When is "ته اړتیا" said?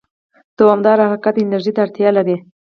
1.75-2.09